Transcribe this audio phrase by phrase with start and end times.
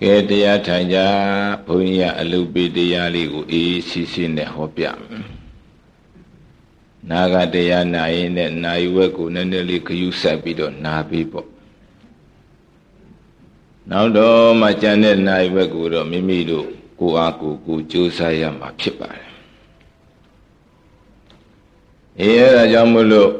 [0.00, 0.98] ကဲတရားထိုင်ကြ
[1.66, 4.84] ဘုန်းကြီးကအလုပိတရားလေးကိုအေးစီစီနဲ့ဟောပြ
[7.08, 11.48] နာဂတရားနာရင်နဲ့နာယဝက်ကိုနည်းနည်းလေးခယူးဆက်ပြီးတော့နာပြီးပေါ့
[13.90, 16.66] နောက်တော့မှကျန်တဲ့နာယဝက်ကိုတော့မိမိတို့
[17.00, 19.32] ကိုအားကိုကိုကြိုးစားရမှာဖြစ်ပါတယ်
[22.20, 23.30] အေးအဲဒါကြောင့်မို့လို့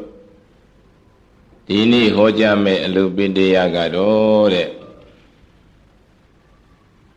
[1.67, 4.69] ဒီနေ့ဟောကြားမယ့်အလုပိတရားကတော့တဲ့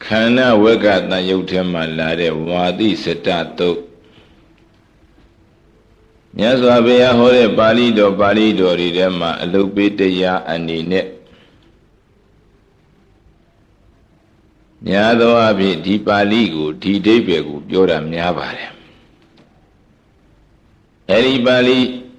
[0.05, 3.27] ခန္ဓာဝက်ကတန်ရုပ်ထဲမှာလာတဲ့ဝါတိစတ
[3.58, 3.80] တုတ်
[6.38, 11.05] မြတ်စွာဘုရားဟောတဲ့ပါဠိတော်ပါဠိတော်တွေထဲမှာအလုပိတရားအနေနဲ့
[14.85, 18.72] များသောအားဖြင့်ဒီပါဠိကိုဒီဒိဗ္ဗေကိုပြောတာများပါတယ်
[21.11, 21.77] အဲဒီပါဠိ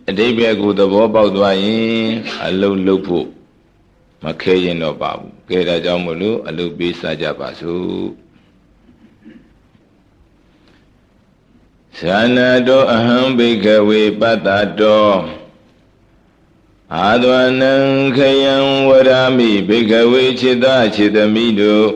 [0.09, 2.09] အဓိပ္ပာယ်ကိုသဘောပေါက်သွားရင်
[2.45, 3.27] အလုံးလုံးဖို့
[4.24, 8.06] မခဲရင်တော့ပါဘူးကဲဒါကြောင့်မလို့အလုပ်ပေးစကြပါစို့
[12.00, 14.48] သာနာတောအဟံဘိကဝေပတ္တ
[14.80, 15.12] တော
[16.94, 17.74] အာသဝနံ
[18.16, 18.56] ခယံ
[18.88, 21.90] ဝရမိဘိကဝေจิตจิตမိတို့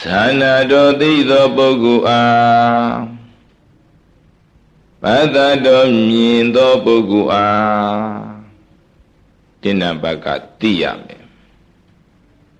[0.00, 2.94] သာနာတော်သိသောပုဂ္ဂိုလ်အား
[5.02, 8.15] ပတ္တတော်မြင်သောပုဂ္ဂိုလ်အား
[9.61, 10.27] တိဏဘက
[10.59, 11.23] သိရမယ်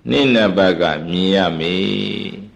[0.10, 2.48] နိဏဘကမြင်ရမယ်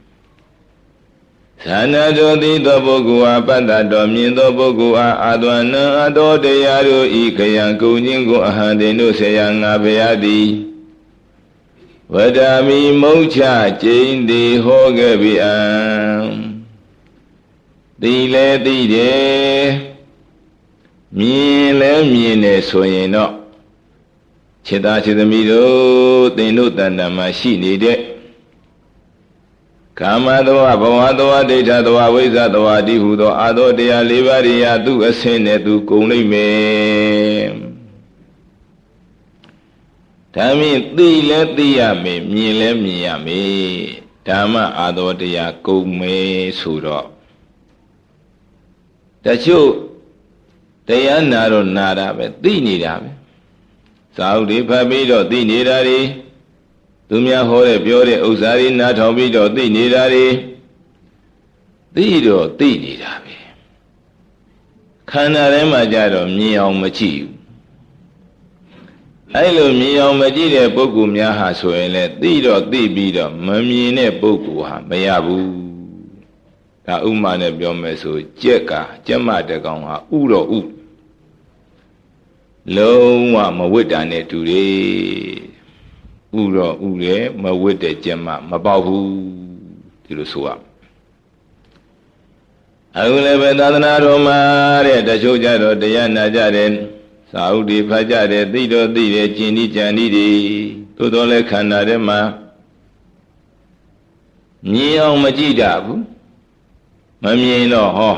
[1.65, 10.47] သနာတော်သိသောပုဂ္ဂိုလ်အားပတ္တတော်မြင်သောပုဂ္ဂိုလ်အားအာသဝနံအတော်တရားတို့ဤခယံကုညင်းကိုအဟံတင်တို့ဆေယငါဘုရားသည်
[12.13, 13.41] ဝဒာမိမုတ်ချ
[13.81, 15.57] ကျိန်သည်ဟောခဲ့ပြီအံ
[18.01, 19.63] သိလဲသိတယ်
[21.17, 23.40] မြင်လဲမြင်တယ်ဆိုရင်တော့
[24.71, 27.97] ခြေသားခြေသမီးတို့သင်တို့တဏ္ဍာမှာရှိနေတဲ့
[29.99, 37.49] ကာမသဝဘဝသဝဒိဋ္ဌသဝဝိဇ္ဇသဝတိဟုသော အာသောတရား၄ပါးရိယာသူအစင်းနဲ့သူကုံလိုက်မယ်
[40.35, 43.71] ဒါမြင်သိလဲသိရမယ်မြင်လဲမြင်ရမယ်
[44.27, 47.07] ဓမ္မအာသောတရားကုံမယ်ဆိုတော့
[49.25, 49.69] တချို့
[50.87, 53.20] တရားနာတော့နာတာပဲသိနေတာပဲ
[54.15, 55.99] စာအုပ်တွေဖတ်ပြီးတော့သိနေတာတွေ
[57.09, 60.27] သူများဟောတဲ့ပြောတဲ့ဥစ္စာတွေနားထောင်ပြီးတော့သိနေတာတွေ
[61.95, 63.35] သိတော့သိနေတာပဲ
[65.09, 67.35] ခန္ဓာထဲမှာကြတော့မြင်အောင်မကြည့်ဘူး
[69.35, 75.49] အဲ့လိုမြင်အောင်မကြည့်တဲ့ပုဂ္ဂိုလ်များဟာဆိုရင်လေသိတော့သိပြီးတော့မမြင်တဲ့ပုဂ္ဂိုလ်ဟာမရဘူး
[76.85, 78.71] ဒါဥမာနဲ့ပြောမယ်ဆိုကြက်က
[79.07, 80.59] ကြက်မတကောင်ဟာဥတော့ဥ
[82.75, 84.71] လုံးဝမဝိတ္တာနဲ့တူတယ်
[86.39, 89.09] ဥတော့ဥတယ်မဝိတ္တဲ့ကျက်မမပေါက်ဘူး
[90.03, 90.49] ဒီလိုဆိုရ
[92.97, 94.39] အခုလည်းပဲသာသနာတော်မှာ
[94.85, 96.69] တဲ့တချို့ကြတော့တရားနာကြတယ်
[97.31, 100.29] သာဥဒီဖတ်ကြတယ်သိတော့သိတယ်ကျင်ဤကြံဤတွေ
[100.97, 102.19] သို့တော်လည်းခန္ဓာထဲမှာ
[104.71, 106.01] မြင်အောင်မကြည့်ကြဘူး
[107.23, 108.15] မမြင်တော့ဟော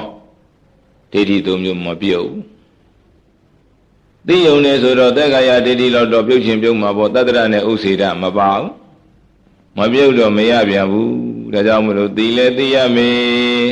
[1.11, 2.52] ဒိဋ္ဌိသုံးမျိုးမပြုတ်ဘူး
[4.27, 8.69] သိယုံနေဆိုတော့သက်္ကာယဒိဋ္ဌိလောက်တော့ပြုတ်ချင်းပြုတ်မှာပေါ့တတ္တရနဲ့ဥစေဒမပါဘူး
[9.77, 11.13] မပြုတ်တော့မရပြန်ဘူး
[11.53, 13.67] ဒါကြောင့်မလို့သိလဲသိရမယ်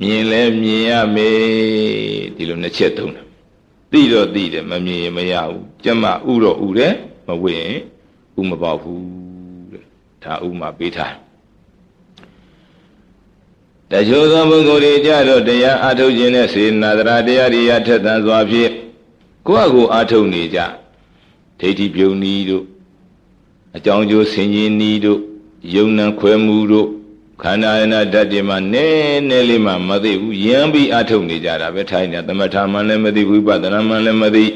[0.00, 1.38] မြင်လဲမြင်ရမယ်
[2.36, 3.26] ဒီလိုနှစ်ချက်သုံးတယ်
[3.92, 6.94] သိတော့သိတယ်မမြင်ရင်မရဘူးကျမဥတော့ဥတယ်
[7.28, 7.74] မဝင့်
[8.40, 9.04] ဥမပေါဘူး
[9.72, 9.84] တဲ့
[10.22, 11.14] ဒါဥမှာပေးထား
[13.90, 18.72] တချို့သောပုဂ္ဂိုလ်တွေကြတော့တရားအထုတ်ခြင်းနဲ့စေနာတရားတွေရထက်သန်စွာဖြင့်
[19.46, 20.58] ကိုယ့်အကိုအာထုတ်နေကြ
[21.60, 22.64] ဒိဋ္ဌိပြုံနီးတို့
[23.76, 25.20] အကြောင်းကျိုးဆင်ခြင်နီးတို့
[25.74, 26.88] ယုံနံခွဲမှုတို့
[27.42, 34.46] ခန္ဓာယနာဓာတ်တွေမှာနည်းနည်းလေးမှမသိဘူးယံပြီးအာထုတ်နေကြတာပဲထိုင်နေသမထမှလည်းမသိဝိပဿနာမှလည်းမသိ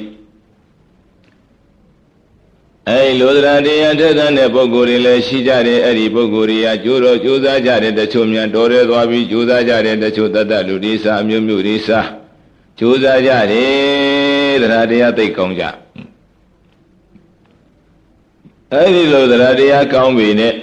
[2.88, 12.09] အဲလိုသရတရားထက်တဲ့ပုဂ္ဂိုလ်တွေလည်းရှိကြတယ်အဲ့ဒီပုဂ္ဂိုလ်တွေကကြိုးတော့ကြိုးစားကြတယ်တချို့များတော်ရဲသွားပြီးကြိုးစားကြတယ်တချို့တတ်တတ်လူတွေစားအမျိုးမျိုးတွေစား
[12.78, 14.17] ကြိုးစားကြတယ်
[14.63, 15.65] တရားတရားသိကောင်းကြ
[18.72, 20.55] အဲဒီလိုတရားတရားကောင်းပြီနဲ့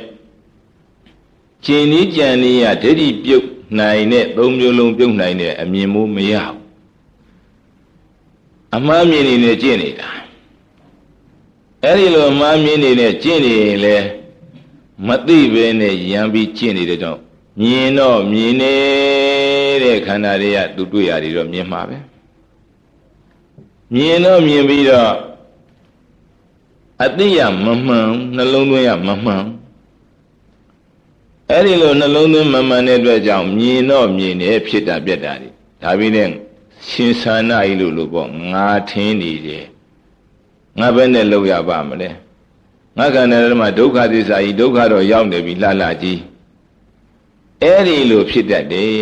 [1.66, 3.48] ကျင်ဤကြံဤရဒိဋ္ဌိပြုတ်
[3.80, 6.58] နိုင်တဲ့သုံးမျိုးလုံးပြုတ်နိုင်တဲ့အမြင်မိုးမရဘူး
[8.76, 10.10] အမှားမြင်နေနဲ့ကျင့်နေတာ
[11.84, 13.96] အဲဒီလိုအမှားမြင်နေနဲ့ကျင့်နေရင်လေ
[15.08, 17.20] မသိပဲနဲ့ရံပြီးကျင့်နေတဲ့ကြောင့်
[17.60, 18.74] မြင်တော့မြင်နေ
[19.84, 21.98] တဲ့ခန္ဓာတွေကသူတွေ့ရတယ်တော့မြင်မှာပဲ
[23.94, 25.14] မြင်တော့မြင်ပြီးတော့
[27.04, 29.44] အတိယမမှန်နှလုံးသွင်းရမမှန်
[31.52, 35.50] အဲ့ဒီလိုနှလုံးသွင်းမမှန်တဲ့အတွက်ကြောင့်မြင်တော့မြင်တယ်ဖြစ်တာပြက်တာတွေ
[35.82, 36.30] ဒါပြီးတဲ့
[36.90, 39.66] ရှင်သာနာကြီးလို့လို့ပေါ့ငါထင်းနေတယ်
[40.80, 42.10] ငါဘယ်နဲ့လောက်ရပါမလဲ
[42.98, 46.20] ငါကံတဲ့ဓမ္မဒုက္ခသစ္စာကြီးဒုက္ခတော့ရောက်နေပြီလှလှကြီး
[47.62, 48.96] အဲ့ဒီလိုဖြစ်တတ်တယ်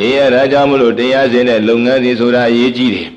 [0.00, 3.08] အေးရဒါကြောင့်မလို့တရားစင်တဲ့လုပ်ငန်းစဉ်ဆိုတာအရေးကြီးတယ်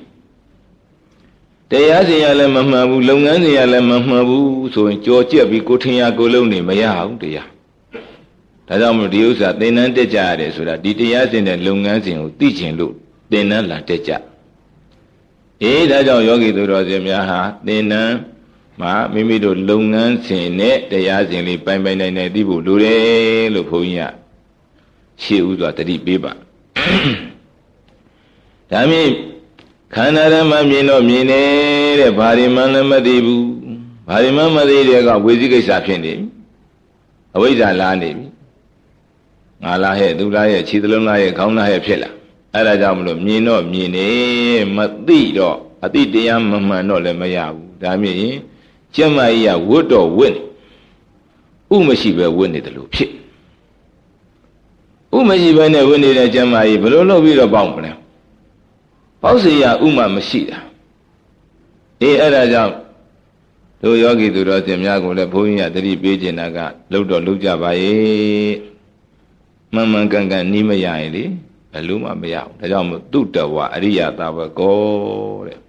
[1.71, 7.47] တရားစင်ရလည်းမမှန်ဘူးလုပ်ငန်းစဉ်ရလည်းမမှန်ဘူးဆိုရင်ကြော်ကြက်ပြီးကိုထင်ရကိုလုံးနေမရဘူးတရား
[8.67, 12.93] ဒါကြောင့်မလို့ဒီဥစ္စာသင်တန်းတက်ကြရတယ်ဆိုတာဒီတရားစင်တဲ့လုပ်ငန်းစဉ်ကိုသိကျင်လို့
[13.31, 14.11] သင်တန်းလာတက်ကြ
[15.63, 18.15] အေးဒါကြောင့်ယောဂီသူတော်စင်များဟာသင်တန်း
[18.81, 24.13] မှာမိမိတို့လုပ်ငန်းစဉ်နဲ့တရားစဉ်လေးပိုင်ပိုင်နိုင်နိုင်သိဖို့လိုတယ်လို့ဘုန်းကြီးက
[25.23, 26.33] ရှေ့ဥစွာတတိပေးပါ
[28.71, 29.07] ဒါမြင်
[29.93, 31.41] ခန္ဓာရမမြင်တော့မြင်နေ
[31.99, 33.45] တဲ့ဘာတွေမှလည်းမသိဘူး
[34.07, 36.25] ဘာတွေမှမသိတဲ့ကဝေစီကိစ္စဖြစ်နေပြီ
[37.35, 38.25] အဝိဇ္ဇာလာနေပြီ
[39.63, 42.09] ငါလာဟဲ့သူလာဟဲ့ခြေသလုံးလာဟဲ့ခေါင်းလာဟဲ့ဖြစ်လာ
[42.53, 44.07] အဲ့ဒါကြောင့်မလို့မြင်တော့မြင်နေ
[44.75, 48.37] မသိတော့အတိတရားမမှန်တော့လည်းမရဘူးဒါမြင်ရင်
[48.95, 50.41] ကျမကြီးကဝတ်တော်ဝတ်နေ
[51.73, 53.11] ဥမရှိပဲဝတ်နေတယ်လို့ဖြစ်
[55.15, 57.91] ဥမရှိပဲနဲ့ဝတ်နေတဲ့ကျမကြီးဘယ်လိုလုပ်ပြီးတော့ပေါက်မလဲ
[59.21, 60.57] ပေါက်စီရဥမမရှိတာ
[62.01, 62.73] အေးအဲ့ဒါကြောင့်
[63.81, 66.57] တို့ယောဂီသူတော်စင်များကိုလည်းဘုန်းကြီးကတတိပေးခြင်းတာက
[66.91, 68.53] လှုပ်တော့လှုပ်ကြပါရဲ့
[69.73, 71.23] မှန်မှန်ကန်ကန်နီးမရရင်လေ
[71.71, 74.77] ဘယ်လို့မှမရဘူးဒါကြောင့်မို့တုတဝအရိယသာဝကော
[75.47, 75.59] တဲ့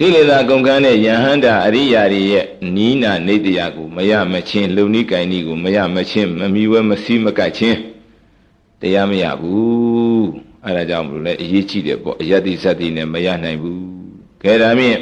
[0.00, 2.44] ကိလေသာကုန်ကန်းတဲ့ယဟန္တာအရိယာတွေရဲ့
[2.76, 7.78] နီးနာနေတရားကိုမရမချင်းလုံနီးကင်နီးကိုမရမချင်းမမီဝဲမစည်းမကတ်ချင်း
[8.80, 10.28] တရားမရဘူး
[10.64, 13.80] အဲဒါကြောင့်မလို့လဲအရေးကြီးတယ်ပေါ့အယတ္တိစတ္တိနဲ့မရနိုင်ဘူး
[14.42, 15.00] ကဲဒါမြင့်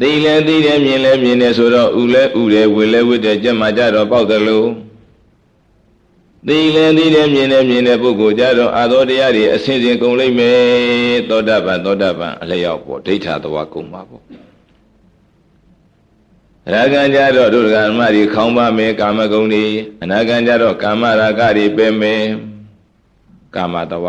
[0.00, 4.68] သိလဲသိတယ်မြင်လဲမြင်တယ်ဆိုတော့ဥလဲဥတယ်ဝေလဲဝိတယ်ကြက်မှကြတော့ပေါက်တယ်လို့
[6.46, 10.58] သိလဲသိတယ်မြင်တယ်မြင်တဲ့ပုဂ္ဂိုလ်ကြတော့အာသောတရားတွေအစဉ်စဉ်ကုန်လိမ့်မယ်
[11.28, 14.22] သောတာပန်သောတာပန်အလျောက်ပေါ့ဒိဋ္ဌာသွားကုန်ပါပေါ့
[16.72, 19.64] ရာဂံကြတော့ဒုရဂမတွေခေါင်းပါမယ်ကာမဂုဏ်တွေ
[20.02, 22.22] အနာဂံကြတော့ကာမရာဂတွေပဲမယ်
[23.54, 24.06] ကာမတဝ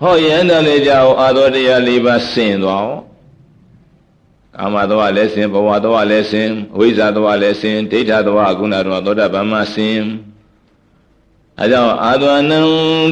[0.00, 3.07] ဟောယန္တလေကြောင့်အာသောတရား၄ပါးဆင်သွား
[4.60, 10.02] ကာမတဝလည်းဆင်ဘဝတဝလည်းဆင်အဝိဇ္ဇာတဝလည်းဆင်ဒိဋ္ဌတဝခုနတော့သောတာပမဆင်
[11.60, 12.58] အဲကြောင့်အာသောနံ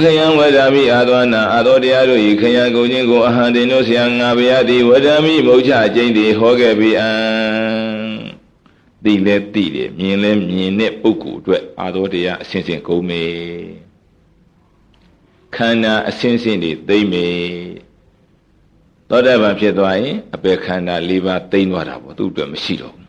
[0.02, 7.10] ခယံဝဒာမိအာသောနာအာသောတရားတို့ဤခယံကုန်ခြင်းကိုအဟံတင်တို့ဆရာငါဗျာတိဝဒာမိမုတ်ချကျိန်တိဟောခဲ့ပြီအံ
[9.04, 13.24] သိလဲသိတယ်မြင်လဲမြင်တဲ့ပုဂ္ဂိုလ်အတွက်အာသောတရားအစဉ်စဉ်ကုန်မေ
[15.54, 17.26] ခန္ဓာအစဉ်စဉ်တွေသိမ့်မေ
[19.10, 23.06] သောတာပန်ဖြစ်သွားရင်အပေခန္ဓာ၄ပါးသိမ့်သွားတာပေါ့သူ့အတွက်မရှိတော့ဘူး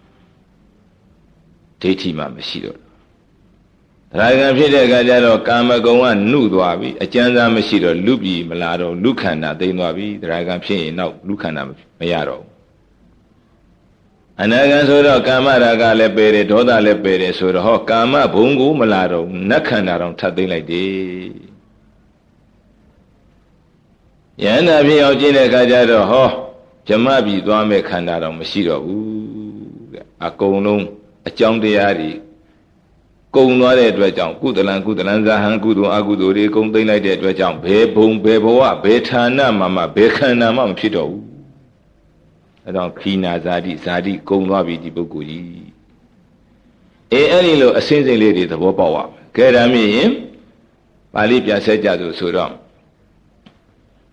[1.82, 2.78] ဒိဋ္ဌိမှမရှိတော့
[4.12, 11.64] တရားကံဖြစ်တဲ့အခါကျတော့ကာမဂုဏ်ကနှုသွားပြီအကျဉ်းစားမရှိတော့လူပြီမလာတော့လူခန္ဓာသိမ့်သွားပြီတရားကံဖြစ်ရင်နောက်လူခန္ဓာ
[12.00, 12.58] မရတော့ဘူး
[14.42, 21.47] အနာဂံဆိုတော့ကာမရာဂလည်းပယ်တယ်ဒေါသလည်းပယ်တယ်ဆိုတော့ဟောကာမဘုံကိုမလာတော့နတ်ခန္ဓာတော့ထပ်သိမ့်လိုက်တယ်
[24.44, 26.28] ယန္တာဖြစ်အောင်ကျင့်တဲ့အခါကျတော့ဟော
[26.88, 29.06] ဇမပြီသွားမဲ့ခန္ဓာတော့မရှိတော့ဘူး
[29.94, 30.84] တဲ့အကုန်လုံး
[31.28, 32.12] အကြောင်းတရားတွေ
[33.36, 41.26] ကုံသွားတဲ့အတွက်ကြောင့်ကုသလံကုသလံဇာဟံကုသိုလ်အကုသိုလ်တွေကုံသိမ့်လိုက်တဲ့အတွက်ကြောင့်ဘယ်ဘုံဘယ်ဘဝဘယ်ဌာနမှာမှဘယ်ခန္ဓာမှမဖြစ်တော့ဘူး
[42.66, 45.44] အဲတော့ခီနာဇာတိဇာတိကုံသွားပြီဒီပုဂ္ဂိုလ်ကြီး
[47.14, 50.10] အေးအဲ့ဒီလိုအစင်းစိမ်လေးတွေသဘောပေါက်ပါမယ်ကဲဒါမြင်ရင်
[51.14, 52.52] ပါဠိပြဆက်ကြဆိုဆိုတော့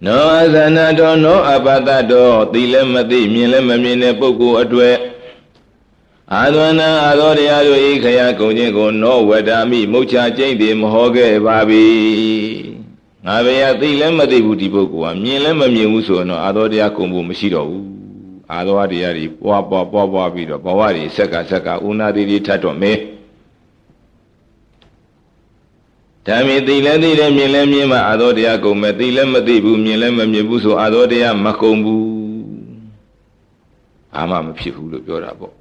[0.03, 4.97] နောအသနာတော်နောအပတတော်သိလည်းမသိမြင်လည်းမမြင်တဲ့ပုဂ္ဂိုလ်အတွေ့
[6.35, 11.85] အာသဝနာအာသောတရားတို့ဤခရကုန်ခြင်းကိုနောဝဒာမိမုတ်ချကျိမ့်သည်မဟောခဲ့ပါပြီ
[13.27, 17.85] ငါဘေယသိလည်းမသိဘူးဒီပုဂ္ဂိုလ်ကမြင်လည်းမမြင်ဘူးဆိုတော့အာသောတရားကုန်ဖို့မရှိတော့ဘူး
[18.53, 22.99] အာသောတရားတွေပွားပွားပွားပွားပြီးတော့ဘဝတွေဆက်ကဆက်ကဥနာတိတွေထတ်တော့မေး
[26.27, 32.05] ဓမ္မိသိလည်းသိတယ်မြင်လည်းမြင်မှအာသောတရားကုန်မယ်သိလည်းမသိဘူးမြင်လည်းမမြင်ဘူးဆိုအာသောတရားမကုန်ဘူး
[34.17, 35.53] အာမမဖြစ်ဘူးလို့ပြောတာပေါ့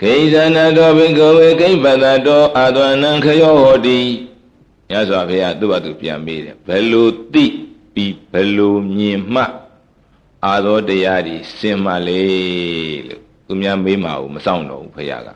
[0.00, 3.98] ကိဇာနာတောဘိကဝေကိပတတောအာသဝနံခယောဟောတိ
[4.90, 7.44] ညစွာဘုရားသူ့ဘာသူပြန်မေးတယ်ဘယ်လိုသိ
[7.94, 9.42] ပြီးဘယ်လိုမြင်မှ
[10.46, 12.22] အာသောတရားတွေစင်မှလေ
[13.08, 15.28] လို့သူများမေးမှာကိုမဆောင်တော့ဘူးဘုရားက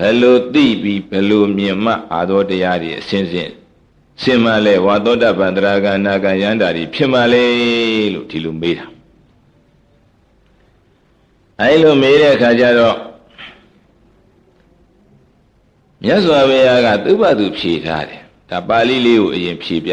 [0.00, 3.50] ဘယ်လိုသိပြီးဘယ်လိုမြင်မှအာသောတရားတွေအစဉ်စဉ်
[4.22, 7.44] စင်မလဲဝါသောတပန္တရာကနာကယန္တာရီဖြစ်မလဲ
[8.14, 8.86] လို့ဒီလိုမေးတာ
[11.60, 12.96] အဲလိုမေးတဲ့အခါကျတော့
[16.04, 19.92] မြတ်စွာဘုရားကသူ့ဘာသူဖြေထားတယ်ဒါပါဠိလေးကိုအရင်ဖြေပြ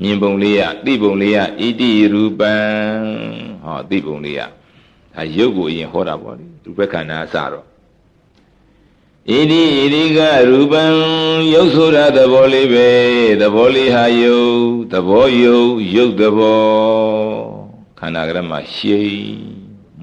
[0.00, 2.52] မြင်ပုံလေးရသိပုံလေးရဣတိရူပံ
[3.64, 4.40] ဟောသိပုံလေးရ
[5.14, 7.66] ဒါရုပ်ကိုအရင်ဟောတာပေါ့လေသူဘက်ခန္ဓာအစတော့
[9.28, 10.18] ဣတိဣတိက
[10.48, 10.84] ရူပံ
[11.52, 12.88] ရုပ်ဆိုတာသဘောလေးပဲ
[13.40, 14.56] သဘောလေးဟာယုတ်
[14.92, 16.62] သဘောယုတ်ယုတ်သဘော
[17.98, 19.02] ခန္ဓာကရမရှိ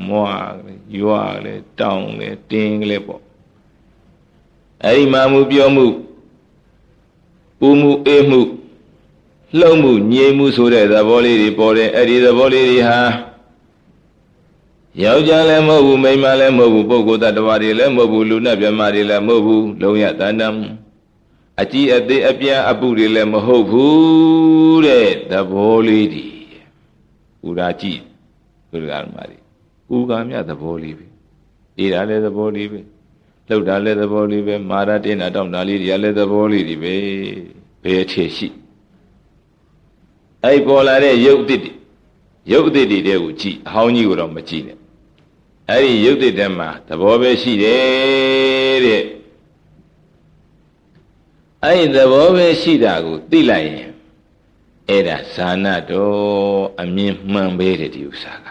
[0.07, 3.21] မွားလေရွာလေတောင်းလေတင်းလေပေါ့
[4.83, 5.85] အဲ့ဒီမှာမှုပြောမှု
[7.59, 8.41] ပူမှုအေးမှု
[9.59, 12.99] လှုပ်မှုညင်မှုဆိုတဲ့သဘောလေးတွေပေါ်တယ်အဲ့ဒီသဘောလေးတွေဟာ
[15.01, 20.57] ယောက်ျားလည်းမဟုတ်ဘူးမိန်းမလည်းမဟုတ်ဘူးပုဂ္ဂိုလ်တ attva တွေလည်းမဟုတ်ဘူးလူနဲ့မြမတွေလည်းမဟုတ်ဘူးလုံးရတန်တမ်း
[21.61, 26.25] အကြည့်အသေးအပြားအပုတွေလည်းမဟုတ်ဘူးတဲ့သဘောလေးတွေ
[27.47, 27.99] ဥရာကြည့်
[28.71, 29.37] သူကဓမ္မတွေ
[29.95, 31.05] ဥကာမြသဘောလေးပဲ
[31.79, 32.79] အေးတာလည်းသဘောလေးပဲ
[33.47, 36.93] လှုပ်တာလည်းသဘောလေးပဲမာရတင်းတာတောင်းတာလေးတွေကလည်းသဘောလေးတွေပဲ
[37.83, 38.47] ဘယ်အခြေရှိ
[40.43, 41.73] အဲ့ပေါ်လာတဲ့ရုပ်အစ်စ်
[42.51, 44.77] ရုပ်အစ်စ်တွေကိုကြည့်အဟောင်းကြီးကိုတော့မကြည့်နဲ့
[45.71, 49.03] အဲ့ဒီရုပ်တည်တဲ့မှာသဘောပဲရှိတယ်တဲ့
[51.63, 53.91] အဲ့ဒီသဘောပဲရှိတာကိုသိလိုက်ရင်
[54.89, 58.47] အဲ့ဒါဇာနာတော်အမြင်မှန်ပဲတဲ့ဒီဥစ္စာက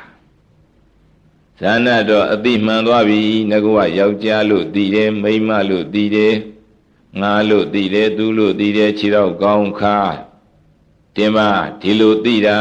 [1.61, 6.35] ဇာနာတော်အတိမှန်သွားပြီငကောယောက်ျားလို့သိတယ်မိန်းမလို့သိတယ်
[7.21, 9.99] ငါလို့သိတယ်သူလို့သိတယ်ခြေတော့ကောင်းခါ
[11.17, 11.39] တင်မ
[11.81, 12.59] ဒီလိုသိတာ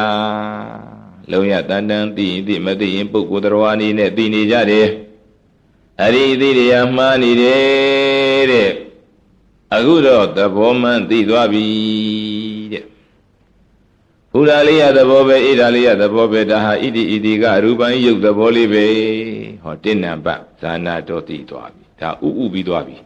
[1.32, 4.88] လုံးရတန်တန်သိရင်သိမသိရင်ပုဂ္ဂိုလ်တော်အနေနဲ့သိနေကြတယ်
[6.02, 8.72] အဲ့ဒီသိတရားမှားနေတယ်တဲ့
[9.76, 11.66] အခုတော့သဘောမှန်သိသွားပြီ
[12.74, 12.84] တဲ့
[14.32, 18.86] ဘုရားလေးရသဘောပဲဣဒာလေးရသဘောပဲဒါဟာဣတိဣတိကရူပံယုတ်သဘောလေးပဲ
[19.64, 20.28] ဟောတိဏ္ဏပ
[20.62, 22.98] ဇာနာတော်သိသွားပြီဒါဥဥပြီးသွားပြီ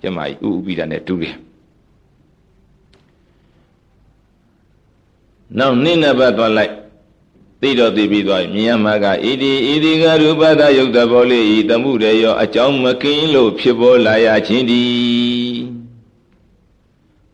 [0.00, 1.36] ကျမကြီးဥဥပြီးတာနဲ့တူတယ်
[5.58, 6.72] နောက်နိနဘသွားလိုက်
[7.62, 14.84] သိတော့သိပြီးသွားမြင်ရမှာကဣတိဣတိကရူပသယုတ်တဘောလေးဤတမှုရေရော အကြောင်းမကင်းလို့ဖြစ်ပေါ်လာရခြင်းဒီ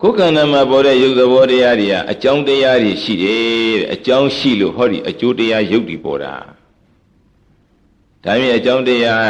[0.01, 6.35] ကိုယ်ကံနာမှာပေါ်တဲ့ယုတ်သဘောတရားတွေကအကြောင်းတရားတွေရှိတယ်တဲ့အကြောင်းရှိလို့ဟောဒီအကျိုးတရားယုတ်ဒီပေါ်တာ
[8.25, 9.27] ဒါမြင်အကြောင်းတရား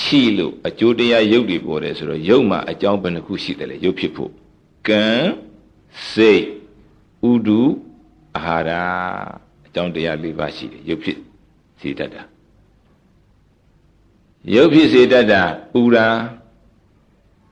[0.00, 4.30] ရှိလို့အကျိုးတရားယုတ်ဒီပေါ်တယ်ဆိုတော့ယုတ်မှာအကြောင်းဘယ်နှခုရှိတယ်လဲယုတ်ဖြစ်ဖို့
[4.88, 5.04] ကံ
[6.10, 6.44] စိတ်
[7.30, 7.62] ဥဒု
[8.36, 8.82] အာဟာ
[9.40, 9.43] ရ
[9.74, 11.18] ကြောင်းတရား၄ပါးရှိတယ်ရုပ်ဖြစ်
[11.80, 12.22] စေတတ်တာ
[14.54, 16.06] ရုပ်ဖြစ်စေတတ်တာပူတာ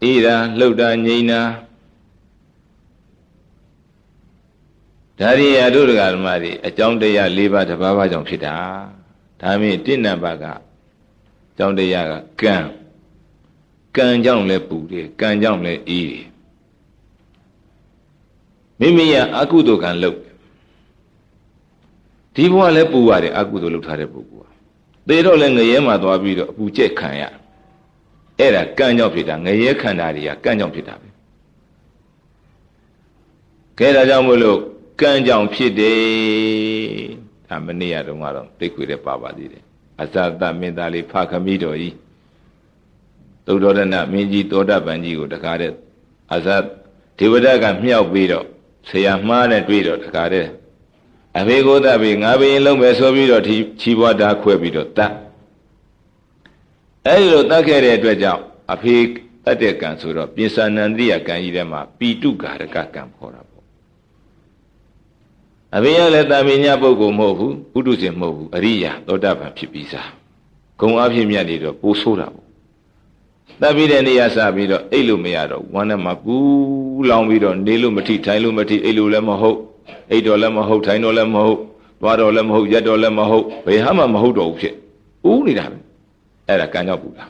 [0.02, 1.42] အေးတာလှုပ်တာငြိမ်တာ
[5.18, 8.54] ဒါရီယာတို့ဓမ္မတွေအကြောင်းတရား၄ပါးတစ်ပါးပါးကြောင့်ဖြစ်တာ
[9.40, 10.54] ဒါမြင်တိဏ္ဏပါကအ
[11.58, 12.56] ကြောင်းတရားကကံ
[13.96, 16.26] ကံကြောင့်လည်းပူတယ်ကံကြောင့်လည်းအေးတယ်
[18.80, 20.18] မိမိရအကုသိုလ်ကံလုပ်
[22.34, 24.52] ဒီဘဝလည်းပူရတယ်အကုသိုလ်လုပ်ထားတဲ့ပုဂ္ဂိုလ်က
[25.08, 27.22] သေတော့လည်းငရဲမှာသွားပြီးတော့အပူကျက်ခံရ
[28.38, 31.08] အဲ့ဒါကံကြောင့်ဖြစ်တာငရဲခန္ဓာတွေကကံကြောင့်ဖြစ်တာပဲ
[33.78, 34.58] ကဲဒါကြောင့်မို့လို့
[35.00, 36.00] ကံကြောင့်ဖြစ်တယ်
[37.48, 39.62] ဒါမနေ့ရတုန်းကတော့သိခွေတဲ့ပါပါသေးတယ်
[40.02, 41.94] အဇတမင်းသားလေးဖခမိတော်ကြီး
[43.46, 45.72] သုဒ္ဓရဏမင်းကြီးသောတပန်ကြီးကိုတခါတဲ့
[46.34, 46.48] အဇ
[47.18, 48.46] ဒေဝဒကမြောက်ပြီးတော့
[48.88, 50.46] ဆရာမှားနဲ့တွေ့တော့တခါတဲ့
[51.38, 55.12] အဖေကိုတတ်ပြီးငါဘယင်လုံးပဲဆိုပြီးတော့ဒီချီးပွားတာခွဲပြီးတော့တတ်
[57.06, 58.94] အဲဒီလိုတတ်ခဲ့တဲ့အတွက်ကြောင့်အဖေ
[59.44, 63.64] တတ်တဲ့ကံဆိုတော့ပိဿာနန္တိယကံကြီးထဲမှာပိတုကာရကကံခေါ်တာပေါ့
[65.76, 70.10] အဖေကလည်းတာမင်ညာပုဂ္ဂိုလ်မဟုတ်ဘူးဥဒုရှင်မဟုတ်ဘူးအရိယာသောတာပန်ဖြစ်ပြီးသား
[70.80, 72.46] ဂုံအဖြစ်မြတ်နေတော့ပိုးဆိုးတာပေါ့
[73.60, 76.34] တတ်ပြီးတဲ့နေရာစပြီးတော့အိတ်လို့မရတော့ဝမ်းထဲမှာပူ
[77.08, 79.58] လောင်ပြီးတော့နေလို့မထိထိုင်လို့မထိအိတ်လို့လည်းမဟုတ်
[80.10, 81.60] အိတ်တော်လည်းမဟုတ်ထိုင်တော်လည်းမဟုတ်
[82.00, 84.74] သွားတော်လည်းမဟုတ်ရက်တော်လည်းမဟုတ်ဘယ်ဟာမှမဟုတ်တော့ဘူးဖြစ်
[85.30, 85.78] ဥနေတာပဲ
[86.48, 87.24] အဲ့ဒါကံကြောင့်ပူတာ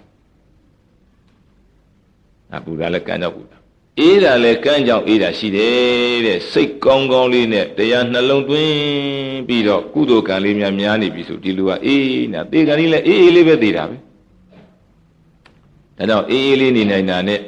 [2.55, 3.57] အပူတာလည်းကံကြောင့်ပူတာ
[4.01, 8.73] အေးတာလည်းကံကြောင့်အေးတာရှိတယ်တဲ့စိတ်ကောင်းကောင်းလေးနဲ့တရားနှလုံးသွင်း
[9.49, 13.97] ပြီးတော့ကုသိုလ်ကံလေးများများနေပြီဆိုဒီလူကအေးနေတာသေကံလေးလည်းအေးအေးလေးပဲသေတာပဲ
[15.99, 17.41] ဒါကြောင့်အေးအေးလေးနေနိုင်တာနဲ့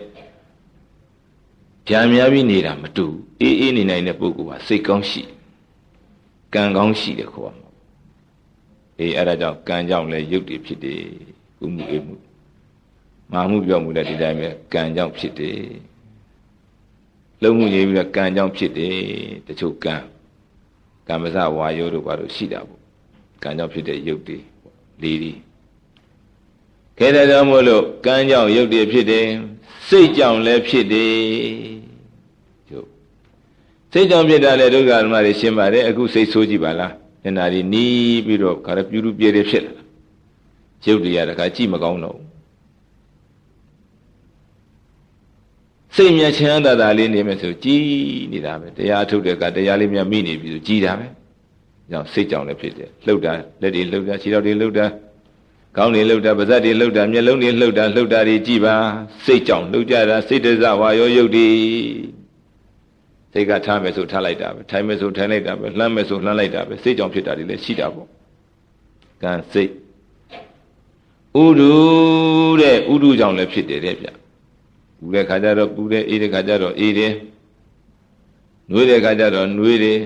[1.89, 3.07] ကြံများပြီးနေတာမတူ
[3.41, 5.23] အေးအေးနေနိုင်တဲ့ပုဂ္ဂိုလ်ဟာစိတ်ကောင်းရှိ
[6.55, 7.69] ကံကောင်းရှိတယ်ခေါ်မှာ
[8.99, 11.01] အေးအဲ့ဒါကြောင့်ကံကြောင့်လည်းရုပ်တည်ဖြစ်တယ်
[11.59, 12.15] ကုမှုအေးမှု
[13.33, 15.59] မာမှုပြောမှုလည်းဒီတိုင်းပဲကံကြောင့်ဖြစ်တယ်
[17.43, 18.97] လုံးမှုကြီးပြီးတော့ကံကြောင့်ဖြစ်တယ်
[19.47, 19.95] တချို့ကံ
[21.09, 22.81] ကမ္မစဝါယောတို့ဘာလို့ရှိတာပေါ့
[23.43, 24.39] ကံကြောင့်ဖြစ်တဲ့ရုပ်တွေ
[25.03, 25.33] လေးတွေ
[26.99, 29.27] ခဲတဲ့ကြောင့်မို့လို့ကံကြောင့်ရုပ်တွေဖြစ်တယ်
[29.89, 31.74] စိတ်ကြောင့်လည်းဖြစ်တယ်ကျုပ်
[33.97, 39.73] စိတ်ကြောင့်ဖြစ်တာလေဒုက္ခဓမ္မတွေရှင်းပါတယ်အခုစိတ်ဆိုးကြည့်ပါလားညနာတွေနီးပြီးတော့ခါရပြူးပြူးပြည့်ပြည့်ဖြစ်လာ
[40.85, 42.27] ရုပ်တွေကတခါကြည့်မကောင်းတော့ဘူး
[45.95, 47.85] စိတ်မြချမ်းသာသာလေးနေမယ်ဆိုကြည်
[48.33, 51.07] နေတာပဲတရားထုတ်တဲ့ကတရားလေးမြတ်မိနေပြီဆိုကြည်တာပဲ
[51.91, 54.87] ကြောင့်စိတ်ကြောင့်လည်းဖြစ်တယ်လှုပ်တာလက်တွေလှုပ်တာခြေထောက်တွေလှုပ်တာ
[55.77, 58.75] ခေါင်းတွေလှုပ်တာပါးစပ်တွေလှုပ်တာမျက်လုံးတွေလှုပ်တာလှုပ်တာတွေကြည်ပါ
[59.25, 61.47] စိတ်ကြောင့်လှုပ်ကြတာစိတ်တစဝါရောယုတ်ဒီ
[63.35, 68.09] စိတ်ကထားမယ်ဆိုထားလိုက်တာပဲထိုင်မယ်ဆိုထိုင်လိုက်တာပဲလှမ်းမယ်ဆိုလှမ်းလိုက်တာပဲစိတ်ကြောင့်ဖြစ်တာတွေလည်းရှိတာပေါ့
[69.23, 69.71] ကံစိတ်
[71.43, 71.75] ဥဒု
[72.61, 74.07] တဲ့ဥဒုကြောင့်လည်းဖြစ်တယ်တဲ့ဗျ
[74.99, 77.13] ပူတဲ့ခါကျတော့ပူတယ်အေးတဲ့ခါကျတော့အေးတယ်
[78.71, 80.01] နှွေးတဲ့ခါကျတော့နှွေးတယ်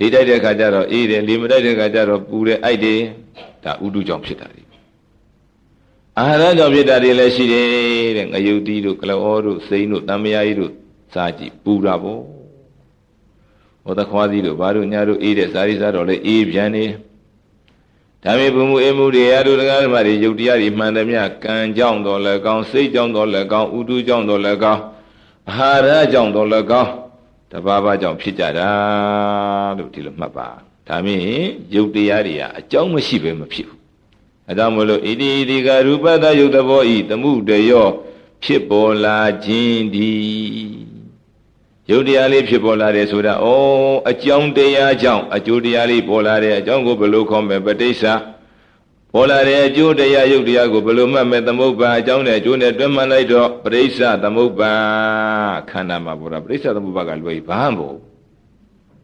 [0.00, 3.00] လေတိုက်တဲ့ခါကျတော့အေးတယ်လေမတိုက်တဲ့ခါကျတော့ပူတယ်အိုက်တယ်
[3.64, 4.62] ဒါဥဒုကြောင့်ဖြစ်တာတွေ
[6.18, 7.66] အာဟာရကြောင့်ဖြစ်တာတွေလည်းရှိတယ်
[8.16, 10.72] တဲ့ငရုတ်တီးတို့ကလောတို့စိမ့်တို့တမယာကြီးတို့
[11.16, 12.22] စားကြည့်ပူတာပေါ့
[13.84, 16.84] ဟောသခွားသီးတို့ဘာတို့ညာတို့အေးတဲ့စားရီစားတော့လေအေးပြန်နေ
[18.22, 24.82] ဒါပေဘုံမူအေမှုတွေအရုတရားဓမ္မတွေယုတ်တရားတွေမှန်တယ်မြကံကြောင့်တော်လည်းကောင်းစိတ်ကြောင့်တော်လည်းကောင်းဥတုကြောင့်တော်လည်းကောင်း
[25.50, 26.90] အာဟာရကြောင့်တော်လည်းကောင်း
[27.52, 28.70] တဘာဘာကြောင့်ဖြစ်ကြတာ
[29.78, 30.48] လို့ဒီလိုမှတ်ပါ
[30.88, 31.22] ဒါမင်း
[31.74, 33.80] ယုတ်တရားတွေကအကြောင်းမရှိဘဲမဖြစ်ဘူး
[34.48, 37.88] အဲဒါမို့လို့ဣတိဣတိကရူပတယုတ်တဘောဤသမှုတယော
[38.42, 40.85] ဖြစ်ပေါ်လာခြင်းသည်
[41.90, 43.46] ရုပ်တရားလေးဖြစ်ပေါ်လာတယ်ဆိုတာဩ
[44.10, 48.04] အကြောင်းတရားကြောင့်အကျိုးတရားလေးပေါ်လာတယ်အကြောင်းကိုဘယ်လိုခေါ်မလဲပဋိစ္စ
[49.12, 54.72] ပေါ်လာတဲ့အကျိုးတရားရုပ်တရားကိုဘယ်လိုမှတ်မဲ့သမုပ္ပါအကြောင်းနဲ့အကျိုးနဲ့တွဲမှန်လိုက်တော့ပဋိစ္စသမုပ္ပါ
[55.70, 57.98] ခန္ဓာမှာပေါ်တာပဋိစ္စသမုပ္ပါကလွယ်ဘာမှမဟုတ်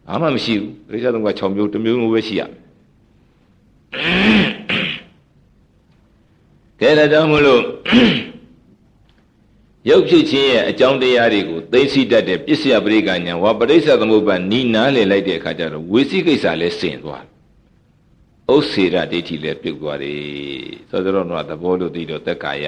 [0.07, 2.41] ဘာမှမရှိဘူးပဋိစ္စသမုပ္ပါ6မျိုးတစ်မျိုးမျိုးပဲရှိရ
[6.79, 7.61] ကဲဒါကြောင့်မလို့
[9.89, 17.23] ရုပ်ဖြစ်ခြင်းရဲ့အကြောင်းတရားတွေကိုသိသိတတ်တဲ့ပစ္စယပရိက္ခညာဝါပရိစ္ဆသမုပ္ပါနီးနားလည်လိုက်တဲ့အခါကျတော့ဝေစီကိစ္စလည်းဆင်သွား
[18.53, 20.19] ဥစ္စေရဒိဋ္ဌိလည်းပြုတ်သွားတယ်
[20.89, 22.65] သောသောတော့သဘောလို့သိတော့သက်ကာယ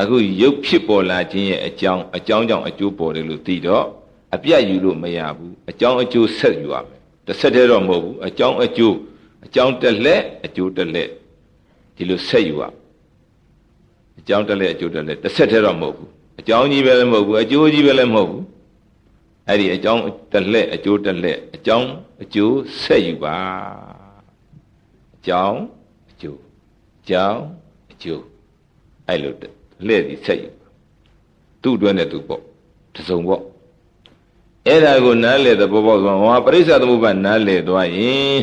[0.00, 3.84] အခုရုပ်ဖြစ်ပေါ်လာခြင်းရဲ့အကြောင်းအကြောင်းကြောင့်အကျိုးပေါ်တယ်လို့သိတော့
[4.34, 8.96] အပြတ်ယူလို့မရဘူးအကြောင်းအကျိုးဆက်ယူရမယ်တစ်ဆက်တည်းတော့မဟုတ်ဘူးအကြောင်းအကျိုး
[9.46, 11.08] အကြောင်းတစ်လက်အကျိုးတစ်လက်
[11.96, 12.64] ဒီလိုဆက်ယူရ
[14.18, 16.08] အကြောင်းတက်လက်အကျိုးတက်လက်တစ်ဆက်တည်းတော့မဟုတ်ဘူး
[16.40, 18.42] အကြောင်းကြီးပဲလည်းမဟုတ်ဘူးအကျိုးကြီးပဲလည်းမဟုတ်ဘူး
[19.48, 21.88] အဲ့ဒီအကြောင်းတက်လက်အကျိုးတက်လက်အကြောင်း
[22.22, 23.36] အကျိုးဆက်ယူပါ
[25.16, 25.58] အကြောင်း
[26.10, 26.38] အကျိုး
[27.00, 27.40] အကြောင်း
[27.92, 28.22] အကျိုး
[29.08, 29.32] အဲ့လို
[29.86, 30.68] လက်ဒီဆက်ယူပါ
[31.62, 32.42] သူ့အတွင်းနဲ့သူပေါ့
[32.94, 33.42] တစုံပေါ့
[34.66, 38.36] အဲ့ဒါကိုနားလေတဲ့ဘောပေါက်သွားဟောပရိစ္ဆသမုပ္ပါနားလေသွားရင်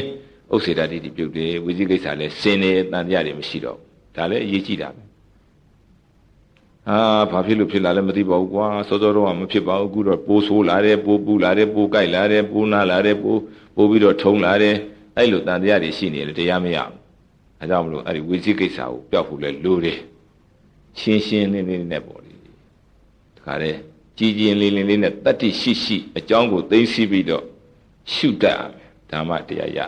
[0.53, 3.77] ဥစ္စေတတိတိပြုတ်တယ်ဝိဇိကိစ္စလည်းစင်နေတန်တရားတွေမရှိတော့
[4.15, 5.01] ဒါလည်းအရေးကြီးတာပဲ
[6.87, 6.99] အာ
[7.31, 13.39] ဘာဖြစ်လို့ဖြစ်လာလဲမသိပါဘူးကွာစောစောတော့မဖြစ်ပါဘူးအခုတော့ပိုးဆိုးလာတယ်ပိုးပူလာတယ်ပိုးကြိုက်လာတယ်ပိုးနာလာတယ်ပိုး
[13.75, 14.75] ပိုးပြီးတော့ထုံလာတယ်
[15.17, 16.95] အဲ့လိုတန်တရားတွေရှိနေတယ်တရားမရဘူး
[17.59, 19.97] အဲကြောင့်မလို့အဲ့ဒီဝိသိကိစ္စကိုပျောက်ဖို့လဲလိုတယ်
[20.99, 22.33] ရှင်းရှင်းလင်းလင်းနဲ့ပေါ့လေ
[23.35, 23.71] တခါလေ
[24.17, 27.43] ကြည်ကြည်လင်းလင်းလေးနဲ့တတ္တိရှိရှိအကြောင်းကိုသိသိပြီးတော့
[28.13, 29.79] ရှုတတ်ရမယ်ဓမ္မတရားရ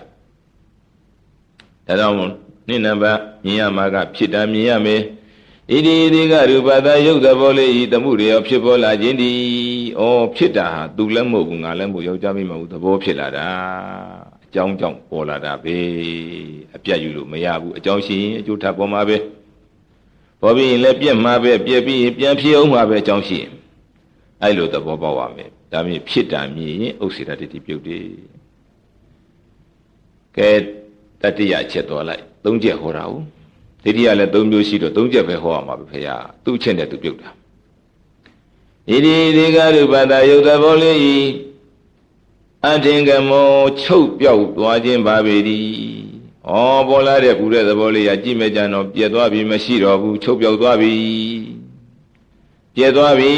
[1.87, 2.17] ဒါကြောင့်
[2.67, 3.11] နိနံပါ
[3.43, 5.01] မြင်ရမှာကဖြစ်တာမြင်ရမယ်
[5.69, 9.31] ဣတိဣတိကရူပတာယုတ်သဘောလေးဤသမှုတွေရောဖြစ်ပေါ်လာခြင်းဒီ
[9.99, 10.01] ဩ
[10.35, 13.47] ဖြစ်တာဟာသူလည်းမဟုတ်ဘူးငါလည်းမဟုတ်ယောက်ျားမိမဟုတ်သဘောဖြစ်လာတာ
[14.45, 15.77] အကြောင်းကြောင့်ပေါ်လာတာပဲ
[16.75, 19.17] အပြတ်ယူလို့မရဘူးအကြောင်းရှိရင်အကျိုးထပ်ပေါ်မှာပဲ
[20.41, 23.51] ပေါ်ပြီးရင်လည်းပြက်မှာပဲပြက်ပြီးရင်ပြန်ဖြစ်အောင်မှာပဲအကြောင်းရှိရင်
[24.41, 28.05] အဲ့လိုသဘောပေါက်ပါမယ်ဒါမြင်ဖြစ်တာမြင်ရင်ဥစ္စေတတိပြုတ်တယ်
[30.37, 30.49] ကဲ
[31.21, 33.25] တတိယချက်တော်လိုက်သုံးချက်ဟောတာဟုတ်
[33.83, 37.29] ဒိဋ္ဌိကလည်း၃မျိုးရှိတော့၃ချက်ပဲဟောရမှာပဲဖေဟာသူ့အချက်နဲ့သူပြုတ်တာ
[38.89, 41.17] ဣတိဒီကရုပတာယုတ်တဘောလေးဤ
[42.67, 45.65] အထင်ကမောချုပ်ပြောက်သွားခြင်းပါပေသည်။
[46.49, 46.53] ဩ
[46.87, 50.93] ပေါ်လာတဲ့ပူတဲ့သဘောလေးကကြည့်မဲ့ကြတော့ပြက်သွားပြီမရှိတော့ဘူးချုပ်ပြောက်သွားပြီ။
[52.75, 53.31] ပြက်သွားပြီ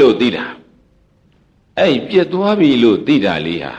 [0.00, 0.44] လို့သိတာ။
[1.78, 3.74] အဲ့ပြက်သွားပြီလို့သိတာလေးဟာ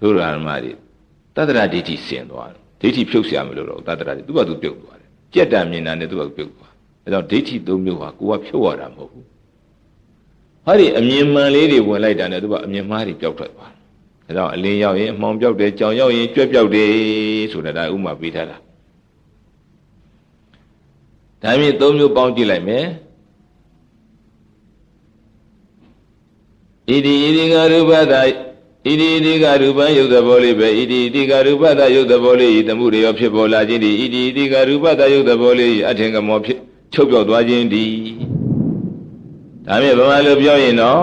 [0.00, 0.72] တို့ရမတွေ
[1.34, 6.72] တတ္တရဒိဋ္ဌိဆင်သွားတယ် ဒိဋ္ဌိဖြုတ်ဆရာမလို့တော့သတ္တရာသူကသူပြုတ်သွားတယ်ကြက်တံမြင်တာနဲ့သူကသူပြုတ်သွား
[7.04, 9.26] အဲကြောင့်ဒိဋ္ဌိသုံးမျိုးဟာကိုကဖြုတ်ရတာမဟုတ်ဘူး
[10.64, 13.80] ဟာဒီအမြင်မှန်လေးတွေဝင်လိုက်တာနဲ့သူကအမြင်မှားတွေပျောက်ထွက်သွားတယ်
[14.26, 16.90] အဲကြောင့်အလင်းရောက်ရင်အမှောင်ပျောက်တယ်ကြောင်ရောက်ရင်ကြွက်ပျောက်တယ်
[17.52, 18.56] ဆိုတာဒါဥမာပေးထားတာ
[21.42, 22.84] ဒါမြင်သုံးမျိုးပေါင်းကြည့်လိုက်မယ်
[26.88, 28.20] ဣတိဣတိကရူပသာ
[28.86, 36.58] ဣတိဣတိကရူပယုတ်သဘောလေးပဲဣတိဣတိကရူပတယုတ်သဘောလေးဤသမှုတွေရောဖြစ်ပေါ်လာခြင်းဒီဣတိဣတိကရူပတယုတ်သဘောလေးအထင်ကမောဖြစ်
[36.92, 37.86] ချုပ်ပြောက်သွားခြင်းဒီ
[39.66, 41.02] ဒါမြဲဗမာလိုပြောရင်တော့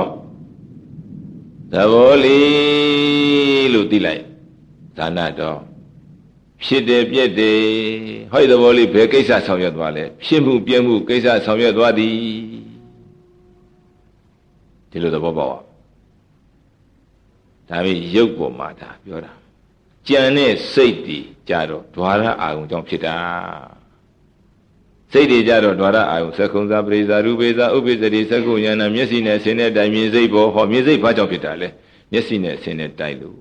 [1.73, 4.23] သဘောလေးလို့သိလိုက်
[4.97, 5.59] ဒါနတော့
[6.63, 7.59] ဖြစ်တယ်ပြက်တယ်
[8.31, 12.15] ဟောဒီသဘောလေးဘယ်ကိစ္စဆောင်ရွက်သွားလဲဖြစ်မှုပြက်မှုကိစ္စဆောင်ရွက်သွားသည်
[14.91, 15.72] ဒီလိုသဘောပေါက်အောင်
[17.69, 19.31] ဒါပေရုပ်ပေါ်မှာဒါပြောတာ
[20.07, 23.15] ကြံတဲ့စိတ်တွေကြတော့ဓွာရအာယုံကြောင့်ဖြစ်တာ
[25.11, 31.69] စိတ်တွေကြတော့ဓွာရအာယုံသက္ကုံသာပရိဇာရူပေဇာဥပိသတိသက္ကုံယနာမျက်စိနဲ့ဆင်းတဲ့တိုင်မြင်စိတ်ပေါ်ဟောမြင်စိတ်ဘာကြောင့်ဖြစ်တာလဲ
[32.11, 33.37] မျက်စိနဲ့ဆင်းတဲ့တိုင်လို့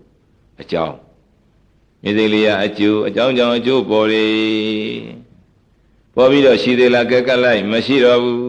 [0.61, 0.97] အကြောင်း
[2.03, 4.27] မြင်စိတ်လေးရအကျိုးအကြောင်းကြောင့်အကျိုးပေါ်လေ
[6.15, 8.41] ပေါ်ပြီးတော့ရှိသေးလားကဲကက်လိုက်မရှိတော့ဘူး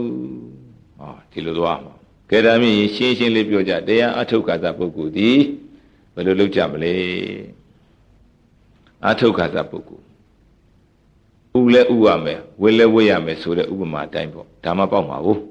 [1.00, 1.93] ဟောဒီလိုသွားမှာ
[2.34, 5.30] ကဲဒါမြင်ရှင်းရှင်းလေးပြောကြတရားအထုတ်ခါသပုဂ္ဂိုလ်ဒီ
[6.14, 6.94] ဘယ်လိုလုပ်ကြမလဲ
[9.08, 10.04] အထုတ်ခါသပုဂ္ဂိုလ်
[11.60, 15.42] ဥလဲဥရမယ်ဝေလဲဝေရမယ်ဆိုတဲ့ဥပမာအတိုင်းပေါ့ဒါမှပေါက်မှာဘူး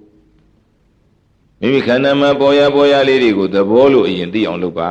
[1.60, 4.90] မိမိခန္ဓာမှာပေါ်ရပေါ်ရလေးတွေကိုသဘောလို့အရင်သိအောင်လုပ်ပါ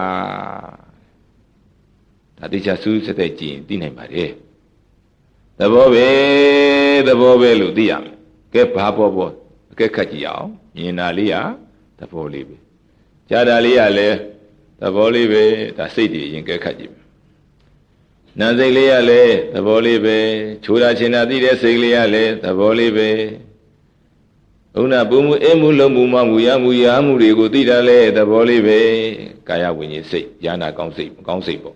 [2.38, 4.30] ဒါတိကျစူးစတဲ့ကြည့်ရင်သိနိုင်ပါတယ်
[5.60, 6.08] သဘောပဲ
[7.08, 8.16] သဘောပဲလို့သိရမယ်
[8.54, 9.32] ကဲဘာပေါ်ပေါ်
[9.72, 11.38] အကဲခတ်ကြည့်အောင်မြင်တာလေးက
[12.02, 12.58] သဘောလေးပဲ
[13.30, 14.18] ကြားတာလေးကလည်း
[14.82, 15.44] သဘောလေးပဲ
[15.78, 16.94] ဒါစိတ်တွေရင်ကဲခတ်ကြည့်
[18.40, 20.18] နာစိတ်လေးကလည်းသဘောလေးပဲ
[20.64, 23.10] ချိုးတာချင်တာသိတဲ့စိတ်လေးကလည်းသဘောလေးပဲ
[24.82, 28.80] ဥနာပူမှုအေးမှုလုံးမှုမမှုရမှုရမှုတွေကိုသိတာလဲသဘောလေးပဲ
[29.48, 31.76] ကာယဝိညာဉ်စိတ်ဉာဏကောင်းစိတ်ကောင်းစိတ်ပေါ့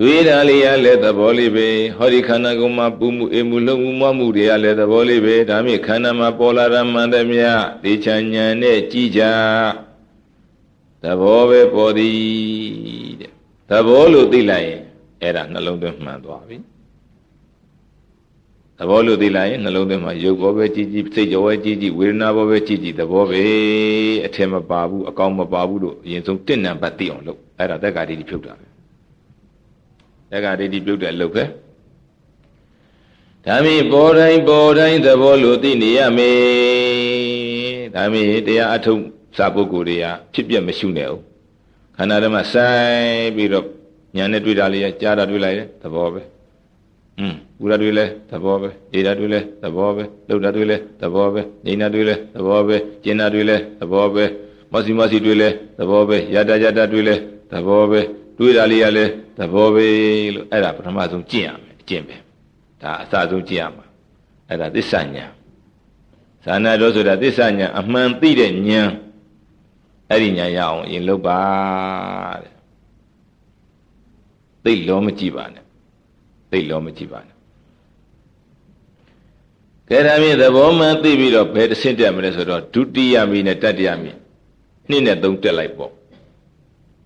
[0.00, 9.22] တွေ့တာလေးရလဲသဘောလေးပဲဟောဒီခန္ဓာကိုယ်မှာပူမှုအေးမှုလုံးမှုမမှုတွေကလည်းသဘောလေးပဲဒါမြင့်ခန္ဓာမှာပေါ်လာတာမှန်တယ်မြတ်ဒေချာဉာဏ်နဲ့ကြည်ကြ
[11.02, 12.16] သဘောပဲပေါ်သည်
[13.20, 13.30] တဲ့
[13.70, 14.82] သဘောလို့သိလိုက်ရင်
[15.22, 16.56] အဲ့ဒါနှလုံးသွင်းမှန်သွားပြီ
[18.78, 23.42] သဘောလို့သိလိုက်ရင်နှလုံးသွင်းမှာရုပ်ဘောပဲကြည်ကြည်စိတ်ကြောပဲကြည်ကြည်ဝေဒနာဘောပဲကြည်ကြည်သဘောပဲ
[24.26, 28.77] အထင်မပါဘူးအကောင်းမပါဘူးလို့အရင်ဆုံးတင့်နံပါတ်သိအောင်လုပ်အဲ့ဒါတက္ကတိဖြုတ်တာပဲ
[30.30, 31.44] တက္ကတိပြုတ်တဲ့အလုပ်ပဲ
[33.44, 39.02] ဒါမီပေါ်တိုင်းပေါ်တိုင်းသဘောလို့သိနေရမယ်ဒါမီတရားအထုံး
[39.36, 41.20] စာပုဂ္ဂိုလ်တွေကဖြစ်ပြမရှုနဲ့ဦး
[41.96, 43.66] ခန္ဓာဓမ္မဆိုင်ပြီးတော့
[44.16, 46.20] ညာနဲ့တွေ့တာလေးကြားတာတွေ့လိုက်တယ်သဘောပဲ
[47.18, 54.24] อืมပူရတွေ့လဲသဘောပဲဒေတာတွေ့လဲသဘောပဲလှုပ်တာတွေ့လဲသဘောပဲငိညာတွေ့လဲသဘောပဲကျင်တာတွေ့လဲသဘောပဲ
[54.72, 57.14] မစီမစီတွေ့လဲသဘောပဲယတာယတာတွေ့လဲ
[57.50, 58.00] သဘောပဲ
[58.38, 59.88] တွေးတာလေးကလည်းသဘောပဲ
[60.34, 62.16] လို့အဲ့ဒါပထမဆုံးကျင့်ရမယ်အကျင့်ပဲ
[62.82, 63.84] ဒါအစဆုံးကျင့်ရမှာ
[64.48, 65.26] အဲ့ဒါသစ္စာညာ
[66.44, 68.82] သာနာတော်ဆိုတာသစ္စာညာအမှန်သိတဲ့ညာ
[70.10, 71.40] အဲ့ဒီညာရအောင်အရင်လုပ်ပါ
[72.42, 72.52] တဲ့
[74.64, 75.64] သိလောမကြည့်ပါနဲ့
[76.50, 77.36] သိလောမကြည့်ပါနဲ့
[79.88, 84.10] ကဲဒါမြင့်သဘောမှန်သိပြီးတော့ဘယ်တစ်ဆင့်တက်မလဲဆိုတော့ဒုတိယမိနဲ့တတိယမိ
[84.88, 85.92] နှစ်နဲ့သုံးတက်လိုက်ပေါ့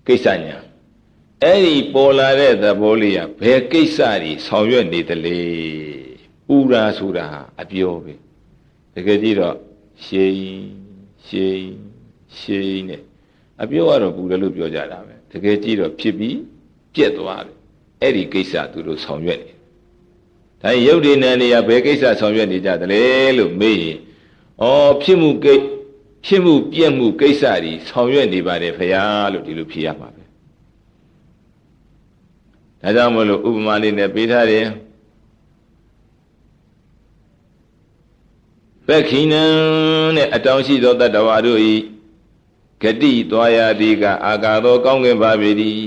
[0.07, 0.57] ကိစ္စညာ
[1.43, 5.39] အဲ့ဒီပေါ်လာတဲ့သဘောလေးကဘယ်ကိစ္စတွေဆောင်ရွက်နေသလဲ
[6.47, 7.25] ပူရာဆိုတာ
[7.61, 8.13] အပြောပဲ
[8.95, 9.55] တကယ်ကြည့်တော့
[10.03, 10.35] ရှေး
[11.27, 11.73] ရှေး
[12.37, 13.01] ရှေးနဲ့
[13.61, 16.37] အပြောကတော့ပူတယ်လို့ပြောကြတာပဲတကယ်ကြည့်တော့ဖြစ်ပြီး
[16.93, 17.57] ပြက်သွားတယ်
[18.01, 19.53] အဲ့ဒီကိစ္စသူတို့ဆောင်ရွက်နေ
[20.61, 23.03] ဒါရုပ်ဒီနံနေရဘယ်ကိစ္စဆောင်ရွက်နေကြသလဲ
[23.37, 23.97] လို့မေးရင်
[24.61, 24.65] ဩ
[25.01, 25.55] ဖြစ်မှုကိ
[26.25, 29.03] ဖြစ်မှုပြက်မှုကိစ္စတွေဆောင်ရွက်နေပါတယ်ဖရာ
[29.33, 30.22] လို့ဒီလိုဖြေရမှာပဲ
[32.83, 34.65] ဒါကြောင့်မလို့ဥပမာလေးနဲ့ပေးထားတယ်
[38.87, 39.43] ပက္ခိနံ
[40.15, 41.73] တဲ့အတောင်ရှိသောတတ္တဝါတို့ဤ
[42.81, 45.77] ဂတိသွားရသည်ကအာကာသောကောင်းကင်ပါပေသည်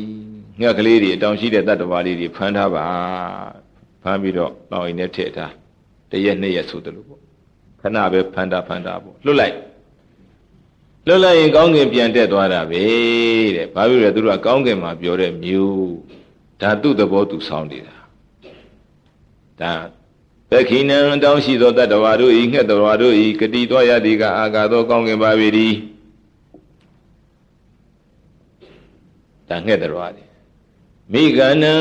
[0.60, 2.86] ငှက်ကလေးတွေအတောင်ရှိတဲ့တတ္တဝါလေးတွေဖမ်းထားပါ
[4.02, 5.52] ဖမ်းပြီးတော့လောင်အိမ်နဲ့ထည့်ထား
[6.10, 7.20] တရက်နှစ်ရက်ဆိုတယ်လို့ပေါ့
[7.80, 9.56] ခဏပဲဖမ်းတာဖမ်းတာပေါ့လွတ်လိုက်
[11.06, 12.82] လွတ်လိုက်ရင်ကောင်းကင်ပြန်တက်သွားတာပဲ
[13.56, 16.15] တဲ့ဘာဖြစ်လဲသူတို့ကကောင်းကင်မှာပြောတဲ့မျိုး
[16.60, 17.96] ဒါသူ့သဘောသူဆောင်းနေတာ
[19.60, 19.72] ဒါ
[20.50, 25.48] ပက္ခိနံတောင်းရှိသောတတ္တဝါတို့ဤငှက်တော်ဝါတို့ဤဂတိတော်ရသည်ကအာဃာသောကောင်းကင်ပါပေ၏
[29.48, 30.26] ဒါငှက်တော်ဝါသည်
[31.12, 31.72] မိဂန္နံ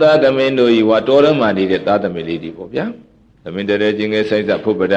[0.00, 2.86] သာသမင်းတို့ဤဝါတော်ရမနေတဲ့သာသမီလေးဒီပေါ့ဗျာ
[3.44, 4.94] သမင်းတရေချင်းငယ်ဆိုင်စဖုပ္ပဒ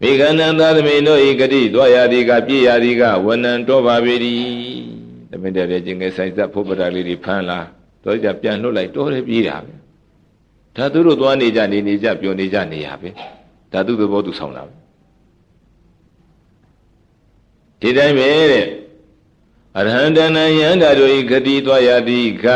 [0.00, 4.14] မိဂန္နံသာသမင်းတို့ဤဂတိတော်ရသည်ကပြည့်ရသည်ကဝနံတော်ပါပေ၏
[4.81, 4.81] သ
[5.42, 7.58] မင်းတဲ့တဲ့ချင်းငယ်ဆိုင်သက်ဖို့ပဒါလေးတွေဖမ်းလာ
[8.04, 9.74] တော့ကြပြန်လွတ်လိုက်တော့တယ်ပြေးတာပဲ
[10.76, 13.10] ဒါသူတို့သွားနေကြနေနေကြပြောနေကြနေရပဲ
[13.72, 14.72] ဒါသူသဘောသူဆောင်တာပဲ
[17.80, 18.66] ဒီတိုင်းပဲတဲ့
[19.78, 22.46] အရဟံတဏယန္တာတို့ဤဂတိသွားရသည်က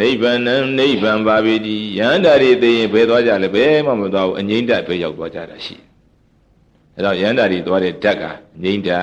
[0.00, 0.40] နိဗ္ဗာန်
[0.78, 5.76] နိဗ္ဗာန်ပါပြီဒီယန္တာတွေသိရင်ဘယ်သွားကြလဲဘယ်မှမသွားဘူးအငိမ့်တက်ပဲရောက်သွားကြတာရှိ
[6.96, 8.24] အဲတော့ယန္တာတွေသွားတဲ့ဓာတ်က
[8.62, 9.00] ငိမ့်တာ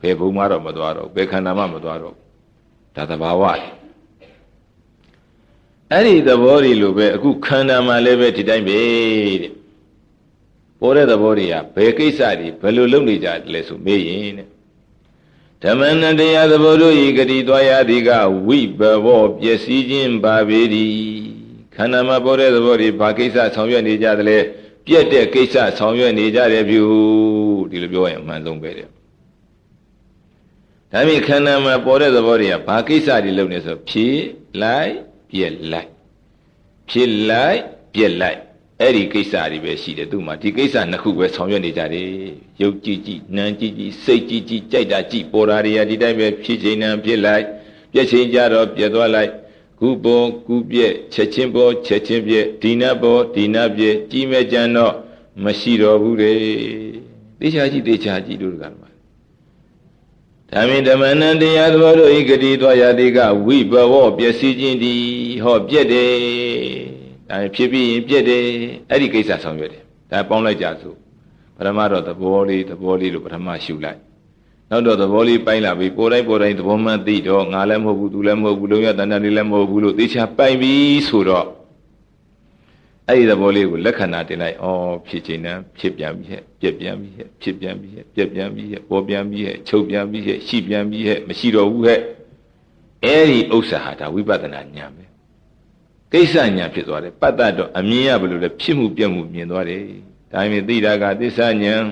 [0.00, 2.14] ဘယ်ဘုံမှတော့မသွားတော့ဘယ်ခန္ဓာမှမသွားတော့
[2.96, 3.68] ဒါသဘာဝလေ
[5.90, 8.78] အဲ့ဒီသဘောတွေလိုပဲအခုခန္ဓာမှာလည်းပဲဒီတိုင်းပဲ
[9.42, 9.52] တဲ့
[10.80, 14.48] ပေါ်တဲ့သဘောတွေကဘယ်ကိစ္စတွေဘယ်လိုလုပ်နေကြလဲဆိုမေးရင်တဲ့
[15.62, 18.10] ဓမ္မနတရားသဘောတို့ဤဂတိသွားရသည်က
[18.46, 20.92] ဝိဘဘောပျက်စီးခြင်းပါပေသည်
[21.74, 24.38] ခန္ဓာမှာပေါ်တဲ့သဘောတွေဘာကိစ္စဆောင်ရွက်နေကြသလဲ
[24.86, 26.82] ပြက်တဲ့ကိစ္စဆောင်ရွက်နေကြတယ်ပြု
[27.70, 28.88] ဒီလိုပြောရင်အမှန်ဆုံးပဲတဲ့
[30.96, 34.18] ဒါမြင်ခန္ဓာမှာပေါ်တဲ့သဘောတွေကဘာကိစ္စတွေလုပ်နေဆိုဖြည့်
[34.62, 34.94] လိုက်
[35.30, 35.90] ပြက်လိုက်
[36.90, 37.60] ဖြစ်လိုက်
[37.94, 38.38] ပြက်လိုက်
[38.80, 42.08] အဲ့ဒီကိစ္စတွေပဲရှိတယ်သူ့မှာဒီကိစ္စနှစ်ခုပဲဆောင်ရွက်နေကြတယ်
[42.62, 47.44] ရုပ်ကြည့်ကြည့်နာမ်ကြည့်ကြည့်စိတ်ကြည့်ကြည့်ကြိုက်တာကြည့်ပေါ်တာတွေကဒီတိုင်းပဲဖြစ်ချိန်နှံဖြစ်လိုက်
[47.92, 49.30] ပြက်ချိန်ကြတော့ပြက်သွားလိုက်
[49.78, 54.94] ခုပေါ်ခုပြက်ချက်ချင်းပေါ်ချက်ချင်းပြက်ဒီနာပေါ်ဒီနာပြက်ကြီးမဲ့ကြံတော့
[55.44, 56.32] မရှိတော့ဘူးလေ
[57.40, 58.83] တေချာကြည့်တေချာကြည့်တို့ကမှာ
[60.52, 64.94] ဓမ္မဓမ္မနံတရားသဘောတို့ဤဂတိသွားရတိကဝိဘဝပျက်စီးခြင်းဒီ
[65.44, 66.10] ဟောပြက်တယ်
[67.28, 68.42] ဒါဖြစ်ပြီးရင်ပြက်တယ်
[68.90, 70.96] အဲ့ဒီကိစ္စဆောင်ရွက်တယ်ဒါပေါင်းလိုက်ကြစို့
[71.56, 73.98] ပထမတော့သဘောလေးသဘောလေးလို့ပထမရှုလိုက်
[74.70, 81.46] နောက်တော့သဘောလေးပိုင်းလာပြီးကိုယ်တိုင်းကိုယ်တိုင်းသဘောမှန်သိတော့ငါလည်းမဟုတ်ဘူးသူလည်းမဟုတ်ဘူးလုံးရတန်တန်လေးလည်းမဟုတ်ဘူးလို့သေချာပိုင်ပြီးဆိုတော့
[83.08, 84.66] အဲ့ဒီသဘောလေးကိုလက္ခဏာတင်လိုက်ဩ
[85.06, 92.00] ဖြစ်ခြင်းနဲ့ဖြစ်ပြန်ပြီဟဲ့ပြက်ပြန်ပြီဟဲ့ဖြစ်ပြန်ပြီဟဲ့ပြက်ပြန်ပြီဟဲ့ပေါ်ပြန်ပြီဟဲ့ချုပ်ပြန်ပြီဟဲ့ရှိပြန်ပြီဟဲ့မရှိတော့ဘူးဟဲ့
[93.04, 95.04] အဲ့ဒီဥစ္စာဟာဒါဝိပဿနာဉာဏ်ပဲ
[96.12, 99.82] ကိစ္စဉာဏ်ဖြစ်သွားတယ်ပတ္တတော့အမြင်ရဘလို့လဲဖြစ်မှုပြက်မှုမြင်သွားတယ်
[100.32, 101.84] ဒါပေမဲ့သိတာကသစ္စာဉာဏ်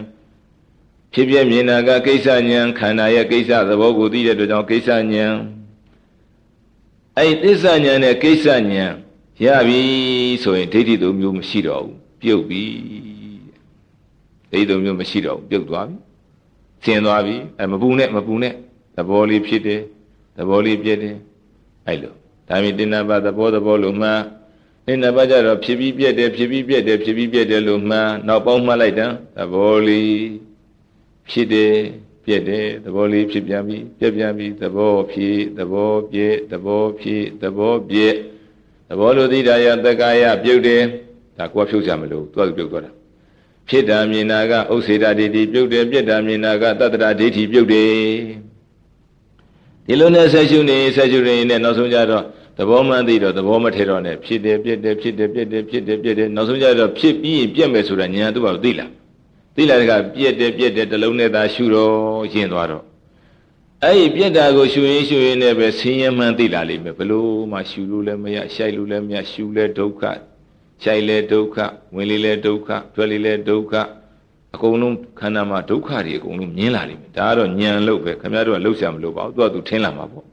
[1.15, 5.35] ဖြစ်ပြမြင်တာကကိစ္စဉာဏ်ခန္ဓာရဲ့ကိစ္စသဘောကိုသိတဲ့အတွက်ကြောင့်ကိစ္စဉာဏ်
[7.19, 8.93] အဲ့ဒီသစ္စာဉာဏ်နဲ့ကိစ္စဉာဏ်
[9.41, 9.81] ရပြီ
[10.43, 12.65] ဆိုရင်ဒိဋ္ဌိသုံးမျိုးမရှိတော့ဘူးပြုတ်ပြီ
[14.51, 15.97] ဒိဋ္ဌိသုံးမျိုးမရှိတော့ဘူးပြုတ်သွားပြီ
[16.85, 18.55] ဆင်းသွားပြီအဲမပူနဲ့မပူနဲ့
[18.97, 19.81] သဘောလေးဖြစ်တယ်
[20.37, 21.17] သဘောလေးပြည့်တယ်
[21.87, 22.13] အဲ့လို
[22.49, 24.23] ဒါမြင်တင်နာပါသဘောသဘောလို့မှန်း
[24.87, 30.15] တင်နာပါကြတော့ဖြစ်ပြီးပြည့်တယ်ဖြစ်ပြီးပြည့်တယ်ဖြစ်ပြီးပြည့်တယ်လို့မှန်းနောက်ပေါင်းမှတ်လိုက်တယ်သဘောလေး
[31.31, 31.75] ဖြစ်တယ်
[32.25, 38.42] ပြည့်တယ်သဘောလေးဖြစ်ပြန်ပြီပြည့်ပြန်ပြီသဘောဖြစ်သဘောပြည့်သဘောဖြစ်သဘောပြည့်သ
[38.99, 40.83] ဘောလိုသိတာယတက္ကာယပြုတ်တယ်
[41.39, 42.93] ဒါကိုယ်ဖြုတ်ကြမလို့သူကပြုတ်သွားတာ
[43.69, 47.91] ဖြစ်တာမြင်တာကဥစ္စေတာဒိဋ္ဌိပြုတ်တယ်ပြစ်တာမြင်တာကတတ္တရာဒိဋ္ဌိပြုတ်တယ်
[49.87, 52.25] ဒီလိုနဲ့ဆက်ရှုနေဆက်ရှုနေနဲ့နောက်ဆုံးကြတော့
[52.59, 58.91] သဘောမှန်သိတော့သဘောမထဲတော့နဲ့ဖြစ်တယ်ပြစ်တယ်ဖြစ်တယ်ပြစ်တယ်ဖြစ်တယ်ပြစ်တယ်နောက်ဆုံးကြတော့ဖြစ်ပြီးရင်ပြက်မယ်ဆိုတာညာသူ့ဘာသိလား
[59.57, 61.93] သိလာတဲ့ကပြက်တယ်ပြက်တယ်တလုံးနဲ့သာရှုတော့
[62.33, 62.92] ရှင်းသွားတော့
[63.87, 70.03] အဲ့ဒီပြက်တာကိုရှူရင်ရှူရင်လည်းပဲဆင်းရဲမှန်းသိလာလိမ့်မယ်ဘလို့မှရှူလို့လည်းမရရှိုက်လို့လည်းမရရှူလဲဒုက္ခ
[70.83, 71.57] ရှိုက်လဲဒုက္ခ
[71.95, 73.75] ဝင်လေလဲဒုက္ခထွက်လေလဲဒုက္ခ
[74.55, 80.25] အကုန်လုံးခန္ဓာမှာဒုက္ခတွေအကုန်လုံးမြင်လာလိမ့်မယ်ဒါကတော့ညံလို့ပဲခင်ဗျားတို့ကလှုပ်ရှားမလို့ပါဘူးသူကသူထင်းလာမှာပေါ့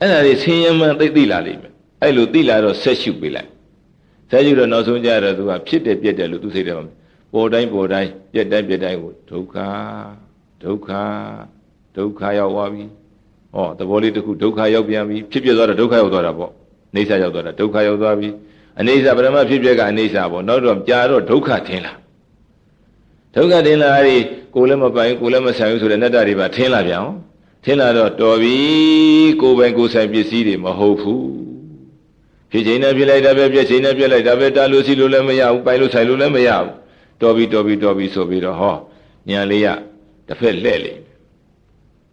[0.00, 1.72] အဲ့ဒါတွေဆင်းရဲမှန်းသိသိလာလိမ့်မယ်
[2.02, 3.50] အဲ့လိုသိလာတော့ဆက်ရှုပေးလိုက်
[4.30, 6.84] ဆက်ရှုတော့နောက်ဆုံးကြတော့သူကဖြစ်တယ်ပြက်တယ်လို့သူစိတ်ထဲမှာ
[7.32, 9.56] ပေါ်တိုင်းပေါ်တိုင်းပြက်တိုင်းပြက်တိုင်းကိုဒုက္ခ
[10.62, 10.88] ဒုက္ခ
[11.96, 12.84] ဒုက္ခရောက်သွားပြီ
[13.54, 16.50] ဟောသဘောလေးတစ်ခုဒုက္ခရောက်ပြန်ပြီဖြစ်ပြသွားတာဒုက္ခရောက်သွားတာပေါ့
[16.94, 18.28] အိဋ္ဌရောက်သွားတာဒုက္ခရောက်သွားပြီ
[18.78, 21.92] အိဋ္ဌပရမဖြစ်ပြကအိဋ္ဌပေါ့နောက်တော့ကြာတော့ဒုက္ခထင်လာ
[23.34, 24.16] ဒုက္ခထင်လာအဲ့ဒီ
[24.54, 27.16] ကိုယ်လည်းမပိုင်ကိုယ်လည်းမဆိုင်ဘူးဆိုတဲ့နတ္တတွေပါထင်လာပြန်အောင်
[27.64, 28.56] ထင်လာတော့တော်ပြီ
[29.40, 31.26] ကိုယ်ပိုင်ကိုယ်ဆိုင်ပစ္စည်းတွေမဟုတ်ဘူး
[32.50, 36.72] ဖြစ်ချိန်နဲ့ပြလိုက်တာပဲပြည့်ချိန်နဲ့ပြလိုက်တာပဲတာလို့စီလို့လည်းမရဘူးပိုင်လို့ဆိုင်လို့လည်းမရဘူး
[37.20, 38.74] တော်ပြီတော်ပြီတော်ပြီဆိုပြီးတော့ဟော
[39.28, 39.66] ညာလေးရ
[40.26, 40.92] တစ်ဖက်လှဲ့လေ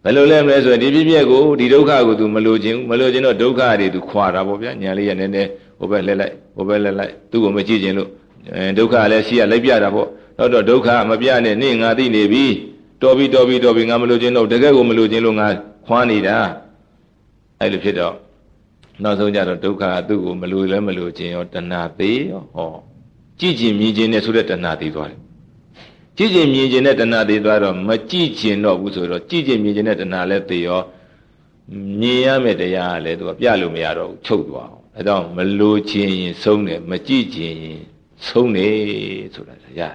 [0.04, 8.08] ဘယ်လိုလဲမလဲဆိုရင်ဒီပြည့်ပြည့်ကိုဒီဒုက္ခကိုသူမလိုချင်ဘူးမလိုချင်တော့ဒုက္ခတွေသူခွာတာပေါ့ဗျာညာလေးရနည်းနည်းဟိုဘက်လှဲလိုက်ဟိုဘက်လှဲလိုက်သူ့ကိုမကြည့်ချင်လို့
[8.54, 12.44] အဲဒုက္ခလည်းရှိရလိုက်ပြတာပေါ့တော့တော့ဒုက္ခမပြနဲ့နေငါသိနေပြီ
[13.02, 15.46] တော်ပြီတော်ပြီတော်ပြီငါမလိုချင်တော့တကယ်ကိုမလိုချင်လို့ငါ
[15.86, 16.36] ခွာနေတာ
[17.60, 18.14] အဲ့လိုဖြစ်တော့
[19.02, 22.68] နောက်ဆုံးကြတော့ဒုက္ခကသူ့ကိုမလိုလည်းမလိုချင်ရောတဏှာသေးရောဟော
[23.40, 25.20] ကြည့်ချင်မြင်ချင်နဲ့ဆိုတဲ့တဏှာသေးသွားတယ်
[26.16, 30.80] ကြည့်ကျင်မြင်ကျင်တဲ့တဏှာတွေသွားတော့မကြည့်ကျင်တော့ဘူးဆိုတော့ကြည့်ကျင်မြင်ကျင်တဲ့တဏှာလည်းသိရော
[32.00, 37.80] မြင်ရမယ့်တရားလည်းသူကပြလို့မရတော့ဘူးချုပ်သွားအောင်အဲတော့မလိုချင်ရင်ဆုံးတယ်မကြည့်ကျင်ရင်
[38.26, 38.74] ဆုံးတယ်
[39.34, 39.94] ဆိုတာရတယ်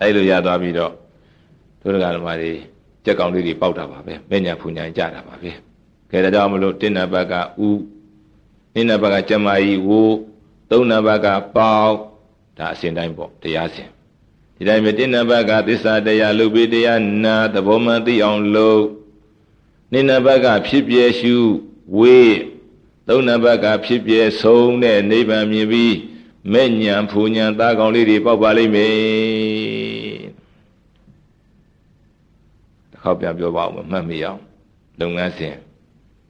[0.00, 0.92] အဲလိုရသွားပြီးတော့
[1.80, 2.52] ဒုရကဓမ္မတွေ
[3.04, 5.50] ကြက်ကောင်လေးတွေပေါက်တာပါပဲမဲ့ညာဖူညာကြတာပါပဲ
[6.10, 7.70] ခဲဒါကြောင့်မလို့တင်းနံပါတ်ကဥ
[8.74, 9.90] တင်းနံပါတ်ကကျမကြီးဝ
[10.70, 11.94] သုံးနံပါတ်ကပေါက်
[12.58, 13.88] ဒါအစဉ်တိုင်းပေါ့တရားစဉ်
[14.56, 18.84] ဒီတိုင်းပဲတင်းနံပါတ်ကသစ္စာတရားလူပိတရားနာသဘောမှန်သိအောင်လုပ်
[19.92, 21.34] နိနံပါတ်ကဖြစ်ပြရှု
[21.98, 22.36] ဝေး
[23.08, 25.94] သုံးနံပါတ်ကဖြစ်ပြဆုံးတဲ့နိဗ္ဗာန်မြင်ပြီး
[26.52, 28.92] မဲ့ညာဖူညာသားကောင်းလေးတွေပေါက်ပါလိမ့်မယ်
[32.90, 34.40] တစ်ခေါက်ပြန်ပြောပါဦးမှတ်မိအောင်
[35.00, 35.56] လုပ်ငန်းစဉ်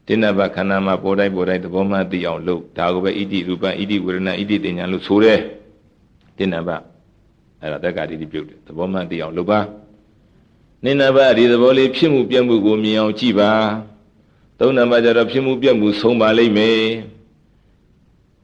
[0.07, 5.41] တင်းနံပါတ်ခန္ဓာမှာပေါ်တိုင်းပေါ်တိုင်းသဘောမှန်သိအောင်လုပ်ဒါကိုပဲဣတိရူပဣတိဝေဒနာဣတိတင်ညာလို့ဆိုတယ်
[6.39, 6.96] တင်းနံပါတ်
[7.67, 9.61] အဲ့ဒါတက္ကတိပြုတ်တယ်သဘောမှန်သိအောင်လုပ်ပါ
[10.85, 13.53] နိနဘဒီသဘောလေးဖြစ်မှုပြက်မှုကိုမြင်အောင်ကြည့်ပါ
[14.59, 16.83] သုံးနံပါတ်ကျတော့ဖြစ်မှုပြက်မှုဆုံးပါလိမ့်မယ်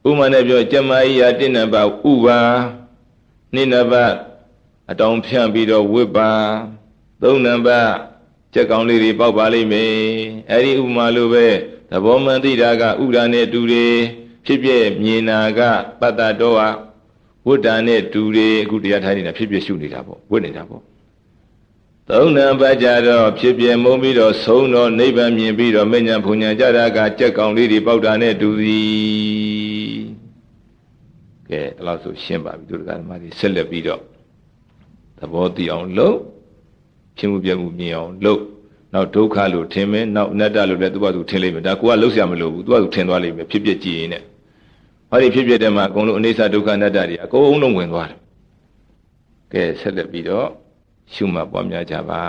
[0.09, 2.39] ဥမာနဲ့ပြောကျမကြီးယာတင်းနံပါတ်ဥပါ
[3.55, 3.93] နိနဘ
[4.91, 6.31] အတောင်ဖြန့်ပြီးတော့ဝစ်ပါ
[7.21, 7.91] သုံးနံပါတ်
[8.53, 9.93] ကြက်ကောင်လေးတွေပေါက်ပါလိမ့်မယ်
[10.49, 11.47] အဲ့ဒီဥမာလိုပဲ
[11.89, 13.95] သဘောမှန်သိတာကဥဒာနဲ့တူတယ်
[14.45, 14.69] ဖြစ်ပြ
[15.03, 15.59] မြင်နာက
[15.99, 16.69] ပတ္တတော်ဟာ
[17.47, 20.81] ဝိတ္တာနဲ့တူတယ်အခုတရားထိုင်နေတာဖြစ်ဖြစ်ရှုနေတာပေါ့ဝိတ်နေတာပေါ့
[22.09, 30.03] သုံးနံပါတ်ကြတော့ဖြစ်ပြမုံပြီးတော့ဆုံးတော့နိဗ္ဗာန်မြင်ပြီးတော့မဉ္ဇဉ်ဘုံညာကြတာကကြက်ကောင်လေးတွေပေါက်တာနဲ့တူသည်
[31.49, 34.01] ကဲအဲ့လောက်ဆိုရှင်းပါပြီသူတို့ကဓမ္မတွေဆက်လက်ပြီးတော့
[35.19, 36.17] သဘောတည်အောင်လုပ်
[37.17, 38.41] ဖြစ်မှုပြမှုမြင်အောင်လုပ်
[38.93, 44.23] နောက်ဒုက္ခလို့ထင်မယ်နောက်အနတ္တလို့လည်းသူ့ဘာသူထင်လိမ့်မယ်ဒါကိုကလှုပ်ရှားမလို့ဘူးသူ့ဘာသူထင်သွားလိမ့်မယ်ဖြစ်ဖြစ်ကြည့်ရင်နဲ့
[45.13, 48.19] ဟောဒီဖြစ်ဖြစ်တဲ့မှာအကုန်လုံးအနိစ္စဒုက္ခအနတ္တတွေအကုန်လုံးဝင်သွားတယ်
[49.53, 50.47] ကဲဆက်လက်ပြီးတော့
[51.13, 52.21] ရှုမှတ်ပွားများကြပါ